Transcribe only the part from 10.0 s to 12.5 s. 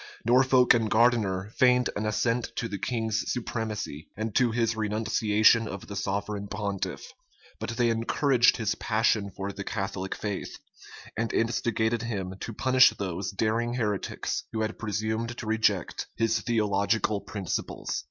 faith, and instigated him